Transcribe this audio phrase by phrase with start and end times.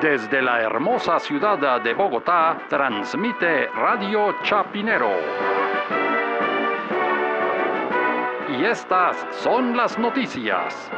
[0.00, 5.10] Desde la hermosa ciudad de Bogotá, transmite Radio Chapinero.
[8.50, 10.90] Y estas son las noticias.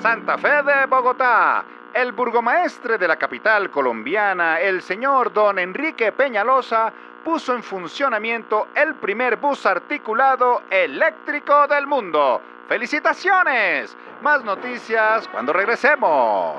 [0.00, 1.64] Santa Fe de Bogotá.
[1.94, 6.92] El burgomaestre de la capital colombiana, el señor don Enrique Peñalosa,
[7.24, 12.42] puso en funcionamiento el primer bus articulado eléctrico del mundo.
[12.66, 13.96] ¡Felicitaciones!
[14.24, 16.56] Más noticias cuando regresemos.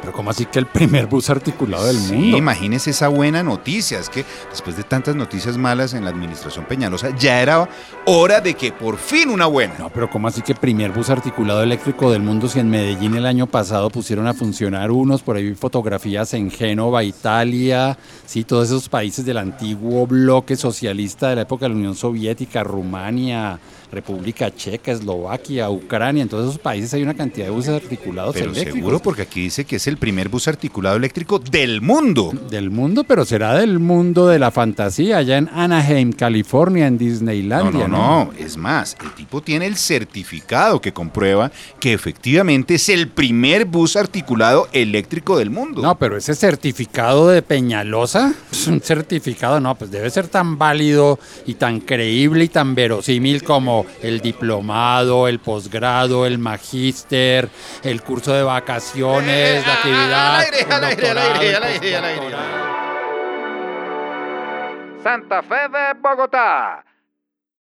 [0.00, 2.36] Pero ¿cómo así que el primer bus articulado del Sí, mundo?
[2.38, 3.98] imagínese esa buena noticia.
[3.98, 7.68] Es que después de tantas noticias malas en la administración Peñalosa, ya era
[8.06, 9.74] hora de que por fin una buena.
[9.78, 13.26] No, pero ¿cómo así que primer bus articulado eléctrico del mundo si en Medellín el
[13.26, 18.68] año pasado pusieron a funcionar unos, por ahí vi fotografías en Génova, Italia, sí, todos
[18.68, 23.58] esos países del antiguo bloque socialista de la época de la Unión Soviética, Rumania,
[23.92, 28.46] República Checa, Eslovaquia, Ucrania, en todos esos países hay una cantidad de buses articulados Pero
[28.52, 28.74] eléctricos.
[28.78, 32.32] seguro porque aquí dice que es el primer bus articulado eléctrico del mundo.
[32.50, 36.98] Del mundo, pero será del mundo de la fantasía, allá en Anaheim, California, en No,
[36.98, 42.88] Disneylandia, no, no, es más, el tipo tiene el certificado que comprueba que efectivamente es
[42.88, 45.82] el primer bus articulado eléctrico del mundo.
[45.82, 51.18] No, pero ese certificado de Peñalosa, es un certificado, no, pues debe ser tan válido
[51.46, 57.48] y tan creíble y tan verosímil como el diplomado, el posgrado, el magíster,
[57.82, 60.34] el curso de vacaciones, la actividad.
[60.34, 62.36] al aire, al aire, al aire, al aire, al aire.
[65.02, 66.84] Santa Fe de Bogotá.